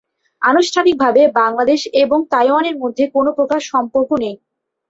[0.41, 4.35] আনুষ্ঠানিকভাবে বাংলাদেশ এবং তাইওয়ানের মধ্যে কোনো প্রকার সম্পর্ক নেই।